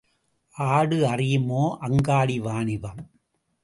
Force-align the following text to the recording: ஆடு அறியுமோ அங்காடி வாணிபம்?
ஆடு 0.55 0.97
அறியுமோ 1.05 1.77
அங்காடி 1.79 2.39
வாணிபம்? 2.39 3.01